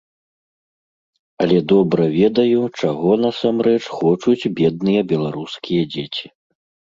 Але 1.43 1.57
добра 1.71 2.07
ведаю, 2.21 2.61
чаго 2.81 3.09
насамрэч 3.25 3.77
хочуць 3.99 4.51
бедныя 4.61 5.01
беларускія 5.13 5.83
дзеці. 5.93 6.25